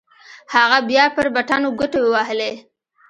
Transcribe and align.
هغه 0.53 0.77
بيا 0.89 1.05
پر 1.15 1.25
بټنو 1.35 1.67
گوټې 1.79 1.99
ووهلې. 2.03 2.51